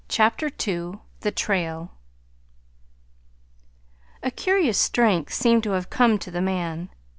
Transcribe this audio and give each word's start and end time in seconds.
CHAPTER 0.09 0.47
II 0.67 0.95
THE 1.19 1.29
TRAIL 1.29 1.91
A 4.23 4.31
curious 4.31 4.79
strength 4.79 5.31
seemed 5.31 5.61
to 5.61 5.73
have 5.73 5.91
come 5.91 6.17
to 6.17 6.31
the 6.31 6.41
man. 6.41 6.89